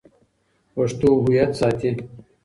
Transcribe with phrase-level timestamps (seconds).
[0.73, 1.91] پښتو هویت ساتي.